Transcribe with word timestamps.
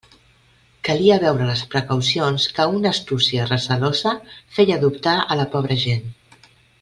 Calia 0.87 1.17
veure 1.23 1.49
les 1.49 1.59
precaucions 1.75 2.47
que 2.59 2.67
una 2.79 2.93
astúcia 2.97 3.45
recelosa 3.53 4.15
feia 4.57 4.79
adoptar 4.81 5.17
a 5.21 5.39
la 5.43 5.47
pobra 5.57 5.79
gent. 5.89 6.09